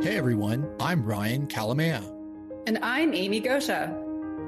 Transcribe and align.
Hey 0.00 0.16
everyone, 0.16 0.72
I'm 0.78 1.04
Ryan 1.04 1.48
Kalamaya. 1.48 2.04
And 2.68 2.78
I'm 2.82 3.12
Amy 3.14 3.40
Goscha. 3.40 3.92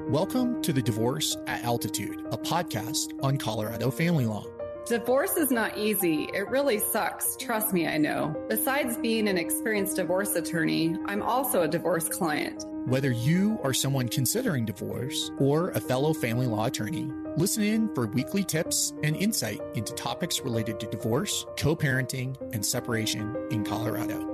Welcome 0.07 0.61
to 0.61 0.71
the 0.71 0.81
Divorce 0.81 1.35
at 1.45 1.65
Altitude, 1.65 2.25
a 2.31 2.37
podcast 2.37 3.11
on 3.21 3.35
Colorado 3.35 3.91
family 3.91 4.25
law. 4.25 4.45
Divorce 4.87 5.35
is 5.35 5.51
not 5.51 5.77
easy. 5.77 6.29
It 6.33 6.47
really 6.47 6.79
sucks. 6.79 7.35
Trust 7.35 7.73
me, 7.73 7.85
I 7.85 7.97
know. 7.97 8.33
Besides 8.47 8.95
being 8.99 9.27
an 9.27 9.37
experienced 9.37 9.97
divorce 9.97 10.35
attorney, 10.35 10.95
I'm 11.07 11.21
also 11.21 11.63
a 11.63 11.67
divorce 11.67 12.07
client. 12.07 12.63
Whether 12.87 13.11
you 13.11 13.59
are 13.61 13.73
someone 13.73 14.07
considering 14.07 14.63
divorce 14.63 15.31
or 15.37 15.71
a 15.71 15.81
fellow 15.81 16.13
family 16.13 16.47
law 16.47 16.67
attorney, 16.67 17.11
listen 17.35 17.63
in 17.63 17.93
for 17.93 18.07
weekly 18.07 18.45
tips 18.45 18.93
and 19.03 19.17
insight 19.17 19.59
into 19.75 19.93
topics 19.95 20.39
related 20.39 20.79
to 20.79 20.87
divorce, 20.87 21.45
co 21.57 21.75
parenting, 21.75 22.39
and 22.53 22.65
separation 22.65 23.35
in 23.51 23.65
Colorado. 23.65 24.30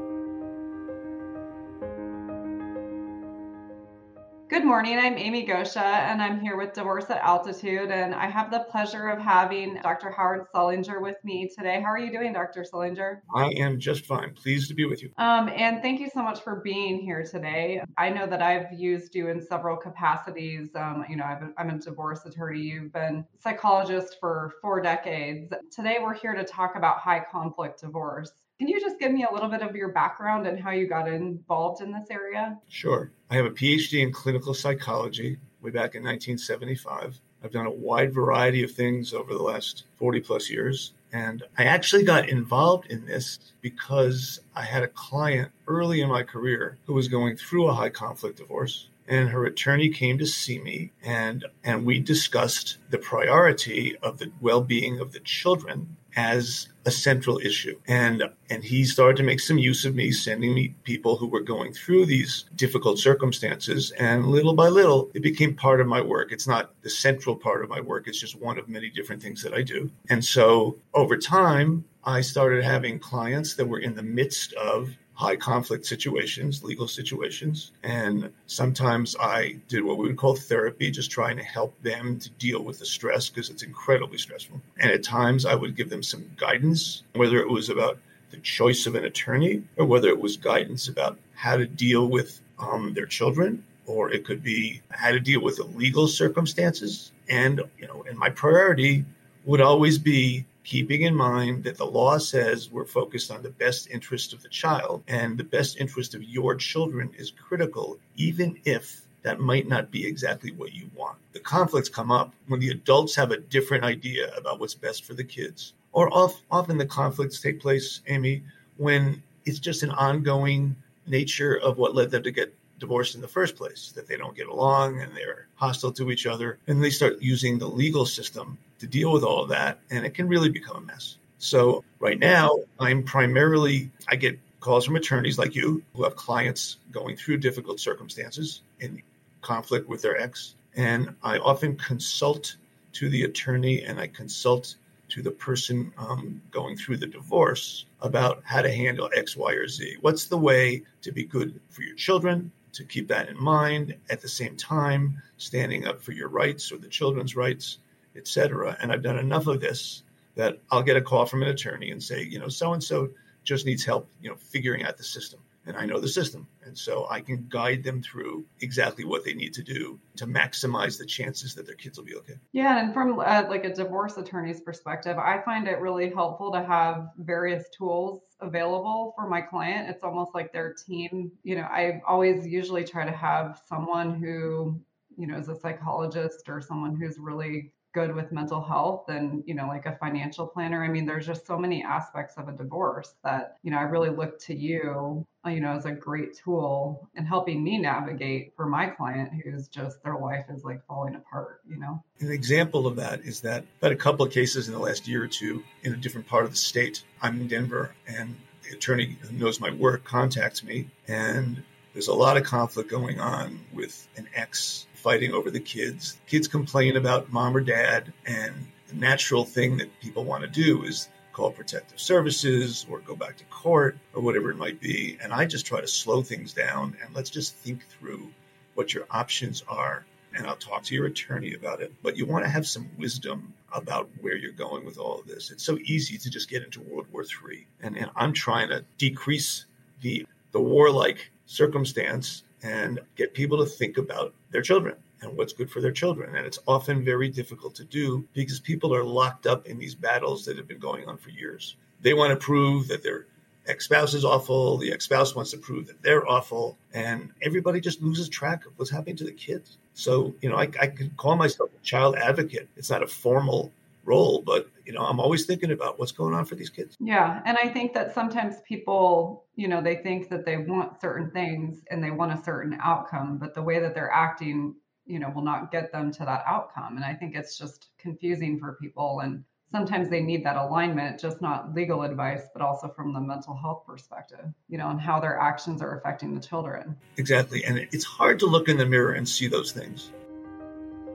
Morning. 4.68 5.00
I'm 5.00 5.18
Amy 5.18 5.48
Goscha, 5.48 5.78
and 5.78 6.22
I'm 6.22 6.42
here 6.42 6.58
with 6.58 6.74
Divorce 6.74 7.10
at 7.10 7.20
Altitude. 7.20 7.90
And 7.90 8.14
I 8.14 8.28
have 8.30 8.52
the 8.52 8.68
pleasure 8.70 9.08
of 9.08 9.18
having 9.18 9.80
Dr. 9.82 10.12
Howard 10.12 10.46
Selinger 10.54 11.02
with 11.02 11.16
me 11.24 11.50
today. 11.58 11.80
How 11.80 11.88
are 11.88 11.98
you 11.98 12.12
doing, 12.12 12.34
Dr. 12.34 12.66
Selinger? 12.70 13.22
I 13.34 13.46
am 13.52 13.80
just 13.80 14.06
fine. 14.06 14.34
Pleased 14.34 14.68
to 14.68 14.76
be 14.76 14.84
with 14.84 15.02
you. 15.02 15.14
Um, 15.18 15.48
and 15.56 15.82
thank 15.82 16.02
you 16.02 16.10
so 16.14 16.22
much 16.22 16.42
for 16.42 16.58
being 16.58 17.00
here 17.00 17.24
today. 17.24 17.82
I 17.98 18.10
know 18.10 18.28
that 18.28 18.42
I've 18.42 18.78
used 18.78 19.16
you 19.16 19.30
in 19.30 19.42
several 19.42 19.78
capacities. 19.78 20.76
Um, 20.76 21.06
you 21.08 21.16
know, 21.16 21.24
i 21.24 21.62
am 21.62 21.70
a 21.70 21.80
divorce 21.80 22.26
attorney. 22.26 22.60
You've 22.60 22.92
been 22.92 23.24
psychologist 23.40 24.18
for 24.20 24.52
four 24.62 24.82
decades. 24.82 25.50
Today, 25.72 26.00
we're 26.02 26.14
here 26.14 26.34
to 26.34 26.44
talk 26.44 26.76
about 26.76 27.00
high 27.00 27.24
conflict 27.32 27.80
divorce. 27.80 28.34
Can 28.58 28.68
you 28.68 28.82
just 28.82 28.98
give 28.98 29.12
me 29.12 29.24
a 29.24 29.32
little 29.32 29.50
bit 29.50 29.62
of 29.62 29.76
your 29.76 29.90
background 29.90 30.48
and 30.48 30.60
how 30.60 30.72
you 30.72 30.88
got 30.88 31.08
involved 31.08 31.82
in 31.82 31.92
this 31.92 32.08
area? 32.10 32.58
Sure. 32.68 33.12
I 33.30 33.36
have 33.36 33.46
a 33.46 33.52
PhD 33.52 34.02
in 34.02 34.12
clinical 34.12 34.56
psychology 34.56 35.38
way 35.62 35.70
back 35.70 35.94
in 35.94 36.04
1975. 36.04 37.20
I've 37.44 37.52
done 37.52 37.68
a 37.68 37.72
wide 37.72 38.12
variety 38.12 38.64
of 38.64 38.72
things 38.72 39.14
over 39.14 39.32
the 39.32 39.44
last 39.44 39.84
40 39.98 40.22
plus 40.22 40.50
years. 40.50 40.94
And 41.14 41.44
I 41.58 41.66
actually 41.66 42.04
got 42.04 42.30
involved 42.30 42.88
in 42.88 43.06
this 43.06 43.38
because 43.62 44.40
I 44.56 44.64
had 44.64 44.82
a 44.82 44.88
client 44.88 45.52
early 45.68 46.02
in 46.02 46.10
my 46.10 46.24
career 46.24 46.80
who 46.88 46.94
was 46.94 47.08
going 47.08 47.38
through 47.38 47.68
a 47.68 47.74
high 47.74 47.90
conflict 47.90 48.38
divorce 48.38 48.90
and 49.08 49.30
her 49.30 49.46
attorney 49.46 49.90
came 49.90 50.18
to 50.18 50.26
see 50.26 50.60
me 50.60 50.92
and 51.02 51.46
and 51.64 51.86
we 51.86 52.00
discussed 52.00 52.78
the 52.90 52.98
priority 52.98 53.96
of 54.04 54.18
the 54.18 54.30
well-being 54.42 55.00
of 55.00 55.14
the 55.14 55.20
children 55.22 55.96
as 56.18 56.68
a 56.86 56.92
central 56.92 57.38
issue. 57.40 57.80
And 57.88 58.24
and 58.50 58.64
he 58.64 58.84
started 58.84 59.18
to 59.18 59.24
make 59.24 59.40
some 59.40 59.58
use 59.58 59.86
of 59.86 59.96
me 59.96 60.12
sending 60.12 60.54
me 60.54 60.74
people 60.84 61.16
who 61.16 61.28
were 61.28 61.42
going 61.42 61.72
through 61.74 62.08
these 62.08 62.46
difficult 62.56 62.98
circumstances. 62.98 63.92
And 63.92 64.26
little 64.26 64.54
by 64.54 64.68
little 64.68 65.10
it 65.14 65.22
became 65.22 65.54
part 65.54 65.80
of 65.80 65.88
my 65.88 66.02
work. 66.02 66.32
It's 66.32 66.48
not 66.48 66.72
the 66.82 66.90
central 66.90 67.36
part 67.36 67.64
of 67.64 67.70
my 67.70 67.80
work. 67.80 68.08
It's 68.08 68.20
just 68.20 68.42
one 68.42 68.58
of 68.58 68.68
many 68.68 68.90
different 68.90 69.22
things 69.22 69.44
that 69.44 69.54
I 69.54 69.62
do. 69.62 69.92
And 70.10 70.26
so 70.26 70.78
over 70.94 71.18
time 71.18 71.86
I 72.04 72.22
started 72.22 72.64
having 72.64 73.00
clients 73.00 73.56
that 73.56 73.68
were 73.68 73.80
in 73.80 73.96
the 73.96 74.04
midst 74.04 74.54
of 74.54 74.98
high 75.18 75.36
conflict 75.36 75.84
situations, 75.84 76.64
legal 76.64 76.88
situations. 76.88 77.72
And 77.82 78.32
sometimes 78.46 79.16
I 79.20 79.58
did 79.68 79.84
what 79.84 79.98
we 79.98 80.08
would 80.08 80.18
call 80.18 80.36
therapy, 80.36 80.92
just 80.92 81.10
trying 81.10 81.38
to 81.38 81.44
help 81.44 81.74
them 81.82 82.20
to 82.20 82.30
deal 82.30 82.62
with 82.62 82.78
the 82.78 82.86
stress 82.86 83.28
because 83.28 83.50
it's 83.50 83.64
incredibly 83.64 84.20
stressful. 84.20 84.62
And 84.80 84.92
at 84.92 85.02
times 85.02 85.44
I 85.44 85.56
would 85.56 85.76
give 85.76 85.90
them 85.90 86.04
some 86.04 86.30
guidance, 86.38 87.02
whether 87.16 87.40
it 87.40 87.50
was 87.50 87.68
about 87.70 87.98
the 88.30 88.38
choice 88.38 88.86
of 88.86 88.94
an 88.94 89.06
attorney 89.06 89.64
or 89.76 89.88
whether 89.88 90.08
it 90.10 90.22
was 90.22 90.38
guidance 90.38 90.88
about 90.88 91.18
how 91.34 91.58
to 91.58 91.66
deal 91.66 92.08
with 92.08 92.40
um, 92.60 92.94
their 92.94 93.08
children 93.08 93.64
or 93.88 94.12
it 94.12 94.24
could 94.24 94.44
be 94.44 94.84
how 94.90 95.10
to 95.10 95.20
deal 95.20 95.42
with 95.42 95.56
the 95.58 95.64
legal 95.64 96.08
circumstances. 96.08 97.12
And, 97.28 97.64
you 97.80 97.88
know, 97.88 98.06
and 98.08 98.20
my 98.20 98.30
priority 98.30 99.04
would 99.46 99.62
always 99.62 99.98
be 99.98 100.46
keeping 100.68 101.04
in 101.04 101.16
mind 101.16 101.64
that 101.64 101.78
the 101.78 101.86
law 101.86 102.18
says 102.18 102.70
we're 102.70 102.84
focused 102.84 103.32
on 103.32 103.42
the 103.42 103.50
best 103.50 103.90
interest 103.90 104.34
of 104.34 104.44
the 104.44 104.50
child, 104.50 105.02
and 105.08 105.38
the 105.38 105.44
best 105.46 105.78
interest 105.80 106.14
of 106.14 106.22
your 106.22 106.56
children 106.56 107.10
is 107.18 107.32
critical, 107.32 107.98
even 108.18 108.60
if 108.66 109.04
that 109.22 109.40
might 109.40 109.70
not 109.70 109.90
be 109.92 110.06
exactly 110.06 110.52
what 110.52 110.74
you 110.74 110.90
want. 110.94 111.18
The 111.32 111.40
conflicts 111.40 111.88
come 111.88 112.12
up 112.12 112.34
when 112.48 112.60
the 112.60 112.72
adults 112.72 113.16
have 113.16 113.32
a 113.32 113.38
different 113.38 113.86
idea 113.86 114.30
about 114.36 114.60
what's 114.60 114.76
best 114.76 115.06
for 115.06 115.14
the 115.14 115.24
kids. 115.24 115.72
Or 115.94 116.10
often 116.52 116.78
the 116.78 116.86
conflicts 116.86 117.40
take 117.40 117.62
place, 117.62 118.02
Amy, 118.08 118.44
when 118.76 119.24
it's 119.46 119.60
just 119.60 119.84
an 119.84 119.92
ongoing 119.92 120.76
nature 121.08 121.56
of 121.56 121.78
what 121.78 121.96
led 121.96 122.12
them 122.12 122.24
to 122.24 122.32
get 122.32 122.54
divorced 122.78 123.16
in 123.16 123.22
the 123.22 123.28
first 123.30 123.56
place, 123.56 123.94
that 123.96 124.06
they 124.10 124.18
don't 124.18 124.36
get 124.36 124.48
along 124.48 125.00
and 125.00 125.16
they're 125.16 125.48
hostile 125.56 125.94
to 125.94 126.12
each 126.12 126.26
other. 126.26 126.60
And 126.68 126.84
they 126.84 126.90
start 126.90 127.22
using 127.22 127.58
the 127.58 127.70
legal 127.70 128.06
system 128.06 128.58
to 128.80 128.88
deal 128.88 129.12
with 129.12 129.24
all 129.24 129.44
of 129.44 129.50
that. 129.50 129.80
And 129.90 130.06
it 130.06 130.14
can 130.14 130.28
really 130.28 130.50
become 130.50 130.78
a 130.78 130.82
mess. 130.82 131.18
So 131.38 131.84
right 132.00 132.20
now, 132.20 132.58
I'm 132.80 133.04
primarily, 133.04 133.92
I 134.08 134.16
get 134.16 134.40
calls 134.60 134.86
from 134.86 134.96
attorneys 134.96 135.38
like 135.38 135.56
you 135.56 135.84
who 135.94 136.04
have 136.04 136.16
clients 136.16 136.78
going 136.92 137.16
through 137.16 137.38
difficult 137.38 137.80
circumstances 137.80 138.62
in 138.80 139.02
conflict 139.42 139.88
with 139.88 140.02
their 140.02 140.20
ex. 140.20 140.56
And 140.76 141.16
I 141.24 141.38
often 141.38 141.76
consult 141.78 142.58
to 142.94 143.10
the 143.10 143.24
attorney 143.24 143.84
and 143.84 144.00
I 144.00 144.08
consult 144.08 144.76
to 145.10 145.22
the 145.22 145.32
person 145.32 145.94
um, 145.98 146.42
going 146.52 146.76
through 146.76 146.98
the 146.98 147.08
divorce 147.08 147.86
about 148.02 148.42
how 148.44 148.62
to 148.62 148.72
handle 148.72 149.10
X, 149.16 149.38
Y, 149.38 149.54
or 149.54 149.68
Z. 149.68 149.98
What's 150.02 150.26
the 150.26 150.38
way 150.38 150.84
to 151.02 151.12
be 151.12 151.24
good 151.24 151.60
for 151.70 151.84
your 151.84 151.96
children, 151.96 152.52
to 152.74 152.84
keep 152.84 153.08
that 153.08 153.30
in 153.30 153.42
mind 153.42 153.96
at 154.10 154.22
the 154.22 154.28
same 154.28 154.56
time, 154.58 155.22
standing 155.38 155.88
up 155.88 156.02
for 156.02 156.12
your 156.12 156.28
rights 156.28 156.72
or 156.72 156.78
the 156.78 156.88
children's 156.88 157.36
rights, 157.36 157.78
etc. 158.18 158.78
And 158.82 158.92
I've 158.92 159.04
done 159.04 159.18
enough 159.18 159.48
of 159.48 159.62
this 159.62 160.04
that 160.36 160.60
I'll 160.72 160.84
get 160.84 160.98
a 160.98 161.02
call 161.02 161.26
from 161.26 161.42
an 161.42 161.50
attorney 161.50 161.92
and 161.92 162.02
say, 162.02 162.24
you 162.24 162.40
know, 162.40 162.48
so 162.48 162.74
and 162.74 162.84
so 162.84 163.10
just 163.44 163.66
needs 163.66 163.84
help, 163.84 164.10
you 164.22 164.30
know, 164.30 164.36
figuring 164.36 164.84
out 164.84 164.98
the 164.98 165.04
system. 165.04 165.40
And 165.66 165.76
I 165.76 165.86
know 165.86 166.00
the 166.00 166.08
system. 166.08 166.48
And 166.64 166.78
so 166.78 167.08
I 167.10 167.20
can 167.20 167.46
guide 167.50 167.84
them 167.84 168.02
through 168.02 168.46
exactly 168.62 169.04
what 169.04 169.26
they 169.26 169.34
need 169.34 169.54
to 169.54 169.64
do 169.64 170.00
to 170.16 170.26
maximize 170.26 170.98
the 170.98 171.06
chances 171.06 171.54
that 171.56 171.66
their 171.66 171.76
kids 171.76 171.98
will 171.98 172.06
be 172.06 172.16
okay. 172.16 172.36
Yeah. 172.54 172.80
And 172.80 172.94
from 172.94 173.20
uh, 173.20 173.44
like 173.50 173.66
a 173.66 173.74
divorce 173.74 174.16
attorney's 174.16 174.62
perspective, 174.62 175.18
I 175.18 175.42
find 175.42 175.68
it 175.68 175.80
really 175.80 176.10
helpful 176.10 176.54
to 176.54 176.64
have 176.64 177.10
various 177.18 177.66
tools 177.78 178.22
available 178.40 179.14
for 179.18 179.28
my 179.28 179.42
client. 179.42 179.90
It's 179.90 180.04
almost 180.04 180.34
like 180.34 180.54
their 180.54 180.74
team. 180.74 181.32
You 181.44 181.58
know, 181.58 181.64
I 181.64 182.02
always 182.08 182.48
usually 182.48 182.86
try 182.86 183.04
to 183.04 183.12
have 183.12 183.62
someone 183.68 184.16
who, 184.16 184.80
you 185.18 185.28
know, 185.28 185.38
is 185.38 185.50
a 185.50 185.60
psychologist 185.60 186.48
or 186.48 186.62
someone 186.62 186.96
who's 186.96 187.18
really 187.20 187.74
good 187.98 188.14
with 188.14 188.32
mental 188.32 188.62
health 188.62 189.06
and 189.10 189.44
you 189.48 189.56
know 189.56 189.68
like 189.68 189.86
a 189.88 189.96
financial 189.98 190.46
planner. 190.46 190.84
I 190.84 190.88
mean 190.88 191.06
there's 191.06 191.26
just 191.26 191.48
so 191.48 191.58
many 191.58 191.84
aspects 191.84 192.36
of 192.38 192.48
a 192.48 192.52
divorce 192.52 193.16
that 193.24 193.58
you 193.64 193.72
know 193.72 193.78
i 193.78 193.82
really 193.82 194.10
look 194.10 194.40
to 194.42 194.56
you 194.56 195.26
uh, 195.46 195.50
you 195.50 195.62
know 195.62 195.72
as 195.72 195.86
a 195.86 195.92
great 195.92 196.36
tool 196.36 197.08
in 197.16 197.26
helping 197.26 197.64
me 197.64 197.78
navigate 197.78 198.54
for 198.56 198.68
my 198.68 198.88
client 198.88 199.32
who's 199.34 199.68
just 199.68 200.04
their 200.04 200.18
life 200.18 200.46
is 200.50 200.64
like 200.64 200.86
falling 200.86 201.16
apart 201.16 201.62
you 201.68 201.78
know? 201.78 202.04
An 202.20 202.32
example 202.32 202.88
of 202.88 202.96
that 202.98 203.22
is 203.22 203.42
that 203.42 203.64
I've 203.78 203.90
had 203.90 203.92
a 203.92 203.96
couple 203.96 204.26
of 204.26 204.32
cases 204.32 204.68
in 204.68 204.74
the 204.74 204.80
last 204.80 205.08
year 205.08 205.24
or 205.24 205.28
two 205.28 205.64
in 205.84 205.94
a 205.94 205.98
different 205.98 206.28
part 206.28 206.46
of 206.46 206.52
the 206.52 206.58
state. 206.58 207.04
I'm 207.22 207.42
in 207.42 207.48
denver 207.48 207.96
and 208.08 208.36
the 208.64 208.76
attorney 208.76 209.18
who 209.22 209.38
knows 209.38 209.60
my 209.60 209.72
work 209.72 210.04
contacts 210.04 210.64
me 210.64 210.90
and 211.08 211.64
there's 211.94 212.08
a 212.08 212.14
lot 212.14 212.38
of 212.38 212.44
conflict 212.44 212.90
going 212.90 213.20
on 213.20 213.60
with 213.74 214.08
an 214.18 214.28
ex 214.36 214.87
fighting 214.98 215.32
over 215.32 215.52
the 215.52 215.60
kids. 215.60 216.18
Kids 216.28 216.48
complain 216.48 216.98
about 216.98 217.32
mom 217.32 217.56
or 217.56 217.62
dad, 217.62 218.12
and 218.26 218.54
the 218.88 218.96
natural 218.96 219.46
thing 219.46 219.78
that 219.78 219.90
people 220.02 220.24
want 220.24 220.42
to 220.42 220.50
do 220.50 220.84
is 220.84 221.10
call 221.34 221.52
protective 221.52 222.00
services 222.00 222.86
or 222.90 223.00
go 223.00 223.16
back 223.16 223.38
to 223.38 223.44
court 223.46 223.96
or 224.16 224.22
whatever 224.24 224.50
it 224.50 224.58
might 224.58 224.82
be. 224.82 225.18
And 225.22 225.32
I 225.32 225.46
just 225.46 225.68
try 225.68 225.80
to 225.80 225.88
slow 225.88 226.24
things 226.24 226.52
down 226.52 226.98
and 227.04 227.16
let's 227.16 227.30
just 227.30 227.56
think 227.56 227.88
through 227.88 228.28
what 228.74 228.94
your 228.94 229.06
options 229.12 229.64
are. 229.68 230.06
And 230.36 230.48
I'll 230.48 230.56
talk 230.56 230.84
to 230.84 230.96
your 230.96 231.06
attorney 231.06 231.54
about 231.54 231.80
it. 231.82 231.94
But 232.02 232.18
you 232.18 232.26
want 232.26 232.44
to 232.46 232.50
have 232.50 232.68
some 232.68 232.90
wisdom 232.98 233.54
about 233.72 234.10
where 234.22 234.36
you're 234.36 234.52
going 234.52 234.84
with 234.84 234.98
all 234.98 235.20
of 235.20 235.28
this. 235.28 235.52
It's 235.52 235.64
so 235.64 235.78
easy 235.84 236.18
to 236.18 236.30
just 236.30 236.50
get 236.50 236.64
into 236.64 236.82
World 236.82 237.06
War 237.12 237.24
III. 237.24 237.68
And, 237.82 237.98
and 237.98 238.10
I'm 238.16 238.34
trying 238.34 238.70
to 238.70 238.84
decrease 238.98 239.66
the 240.02 240.26
the 240.52 240.62
warlike 240.62 241.32
circumstance 241.46 242.44
and 242.64 243.00
get 243.16 243.34
people 243.34 243.58
to 243.58 243.66
think 243.66 243.98
about 243.98 244.34
their 244.52 244.62
children 244.62 244.96
and 245.22 245.36
what's 245.36 245.54
good 245.54 245.70
for 245.70 245.82
their 245.82 245.92
children. 245.92 246.36
And 246.36 246.46
it's 246.46 246.60
often 246.68 247.04
very 247.04 247.30
difficult 247.30 247.76
to 247.76 247.84
do 247.84 248.28
because 248.34 248.60
people 248.60 248.94
are 248.94 249.04
locked 249.04 249.48
up 249.48 249.66
in 249.66 249.78
these 249.78 249.96
battles 249.96 250.46
that 250.46 250.58
have 250.58 250.68
been 250.68 250.80
going 250.80 251.08
on 251.08 251.18
for 251.18 251.30
years. 251.30 251.76
They 252.02 252.14
want 252.14 252.32
to 252.32 252.44
prove 252.44 252.88
that 252.88 253.04
their 253.04 253.26
ex 253.68 253.86
spouse 253.86 254.14
is 254.14 254.24
awful, 254.24 254.78
the 254.78 254.92
ex 254.92 255.06
spouse 255.06 255.36
wants 255.36 255.52
to 255.52 255.58
prove 255.58 255.88
that 255.88 256.02
they're 256.02 256.28
awful, 256.28 256.78
and 256.94 257.32
everybody 257.42 257.82
just 257.82 258.02
loses 258.02 258.30
track 258.30 258.66
of 258.66 258.74
what's 258.78 258.92
happening 258.92 259.16
to 259.18 259.26
the 259.26 259.32
kids. 259.32 259.78
So, 259.94 260.34
you 260.42 260.50
know, 260.50 260.58
I, 260.58 260.70
I 260.80 260.88
can 260.88 261.12
call 261.18 261.36
myself 261.36 261.72
a 261.76 261.84
child 261.84 262.16
advocate. 262.16 262.70
It's 262.78 262.90
not 262.90 263.04
a 263.04 263.08
formal 263.08 263.72
role, 264.08 264.42
but 264.42 264.70
you 264.86 264.94
know, 264.94 265.02
I'm 265.02 265.20
always 265.20 265.46
thinking 265.46 265.72
about 265.72 266.00
what's 266.00 266.14
going 266.14 266.34
on 266.34 266.46
for 266.46 266.56
these 266.56 266.70
kids. 266.70 266.96
Yeah. 267.00 267.42
And 267.46 267.58
I 267.58 267.68
think 267.68 267.94
that 267.94 268.14
sometimes 268.14 268.56
people, 268.68 269.46
you 269.56 269.68
know, 269.68 269.82
they 269.82 269.98
think 269.98 270.30
that 270.30 270.46
they 270.46 270.58
want 270.58 271.00
certain 271.02 271.30
things 271.32 271.82
and 271.92 272.04
they 272.04 272.12
want 272.12 272.32
a 272.32 272.42
certain 272.42 272.78
outcome, 272.82 273.38
but 273.38 273.54
the 273.54 273.62
way 273.62 273.80
that 273.80 273.94
they're 273.94 274.12
acting, 274.12 274.76
you 275.06 275.20
know, 275.20 275.30
will 275.30 275.44
not 275.44 275.72
get 275.72 275.92
them 275.92 276.12
to 276.14 276.20
that 276.20 276.44
outcome. 276.48 276.96
And 276.96 277.06
I 277.06 277.14
think 277.14 277.36
it's 277.36 277.58
just 277.58 277.90
confusing 277.98 278.58
for 278.60 278.78
people. 278.82 279.20
And 279.20 279.44
sometimes 279.72 280.10
they 280.10 280.22
need 280.22 280.46
that 280.46 280.56
alignment, 280.56 281.20
just 281.20 281.42
not 281.42 281.76
legal 281.76 282.04
advice, 282.04 282.44
but 282.54 282.62
also 282.62 282.88
from 282.88 283.14
the 283.14 283.20
mental 283.20 283.56
health 283.56 283.84
perspective, 283.86 284.46
you 284.70 284.78
know, 284.78 284.90
and 284.90 285.02
how 285.02 285.20
their 285.20 285.38
actions 285.38 285.82
are 285.82 285.98
affecting 286.00 286.34
the 286.34 286.40
children. 286.40 286.96
Exactly. 287.18 287.66
And 287.66 287.78
it's 287.92 288.06
hard 288.06 288.40
to 288.40 288.46
look 288.46 288.70
in 288.70 288.78
the 288.78 288.86
mirror 288.86 289.12
and 289.12 289.28
see 289.28 289.48
those 289.48 289.74
things. 289.74 290.12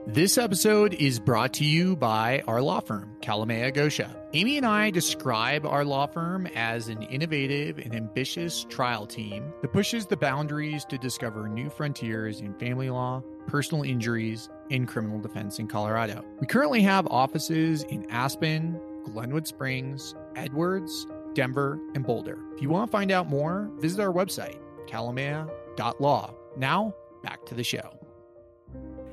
This 0.06 0.36
episode 0.36 0.94
is 0.94 1.20
brought 1.20 1.52
to 1.54 1.64
you 1.64 1.94
by 1.94 2.42
our 2.48 2.60
law 2.60 2.80
firm, 2.80 3.16
Kalamaya 3.20 3.72
Goscha. 3.72 4.12
Amy 4.32 4.56
and 4.56 4.66
I 4.66 4.90
describe 4.90 5.64
our 5.64 5.84
law 5.84 6.06
firm 6.08 6.48
as 6.56 6.88
an 6.88 7.02
innovative 7.02 7.78
and 7.78 7.94
ambitious 7.94 8.66
trial 8.68 9.06
team 9.06 9.52
that 9.62 9.72
pushes 9.72 10.06
the 10.06 10.16
boundaries 10.16 10.84
to 10.86 10.98
discover 10.98 11.48
new 11.48 11.70
frontiers 11.70 12.40
in 12.40 12.52
family 12.54 12.90
law, 12.90 13.22
personal 13.46 13.84
injuries, 13.84 14.48
and 14.72 14.88
criminal 14.88 15.20
defense 15.20 15.60
in 15.60 15.68
Colorado. 15.68 16.24
We 16.40 16.48
currently 16.48 16.82
have 16.82 17.06
offices 17.06 17.84
in 17.84 18.04
Aspen, 18.10 18.80
Glenwood 19.04 19.46
Springs, 19.46 20.16
Edwards, 20.34 21.06
Denver, 21.34 21.78
and 21.94 22.04
Boulder. 22.04 22.40
If 22.56 22.60
you 22.60 22.70
want 22.70 22.88
to 22.88 22.92
find 22.92 23.12
out 23.12 23.28
more, 23.28 23.70
visit 23.78 24.00
our 24.00 24.12
website, 24.12 24.58
kalamaya.law. 24.88 26.34
Now, 26.56 26.92
back 27.22 27.46
to 27.46 27.54
the 27.54 27.62
show 27.62 28.01